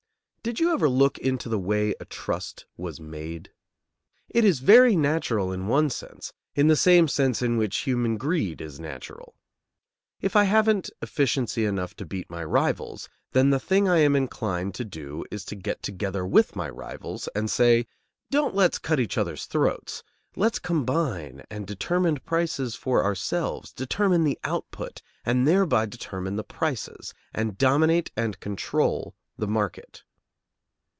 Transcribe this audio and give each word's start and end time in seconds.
Did 0.43 0.59
you 0.59 0.73
ever 0.73 0.89
look 0.89 1.19
into 1.19 1.49
the 1.49 1.59
way 1.59 1.93
a 1.99 2.05
trust 2.05 2.65
was 2.75 2.99
made? 2.99 3.51
It 4.27 4.43
is 4.43 4.59
very 4.59 4.95
natural, 4.95 5.51
in 5.51 5.67
one 5.67 5.91
sense, 5.91 6.33
in 6.55 6.67
the 6.67 6.75
same 6.75 7.07
sense 7.07 7.43
in 7.43 7.57
which 7.57 7.77
human 7.85 8.17
greed 8.17 8.59
is 8.59 8.79
natural. 8.79 9.35
If 10.19 10.35
I 10.35 10.45
haven't 10.45 10.89
efficiency 10.99 11.63
enough 11.65 11.93
to 11.97 12.07
beat 12.07 12.27
my 12.27 12.43
rivals, 12.43 13.07
then 13.33 13.51
the 13.51 13.59
thing 13.59 13.87
I 13.87 13.99
am 13.99 14.15
inclined 14.15 14.73
to 14.75 14.83
do 14.83 15.23
is 15.29 15.45
to 15.45 15.55
get 15.55 15.83
together 15.83 16.25
with 16.25 16.55
my 16.55 16.69
rivals 16.71 17.29
and 17.35 17.47
say: 17.47 17.85
"Don't 18.31 18.55
let's 18.55 18.79
cut 18.79 18.99
each 18.99 19.19
other's 19.19 19.45
throats; 19.45 20.01
let's 20.35 20.57
combine 20.57 21.43
and 21.51 21.67
determine 21.67 22.17
prices 22.17 22.73
for 22.73 23.03
ourselves; 23.05 23.71
determine 23.71 24.23
the 24.23 24.39
output, 24.43 25.03
and 25.23 25.47
thereby 25.47 25.85
determine 25.85 26.35
the 26.35 26.43
prices: 26.43 27.13
and 27.31 27.59
dominate 27.59 28.09
and 28.17 28.39
control 28.39 29.13
the 29.37 29.47
market." 29.47 30.01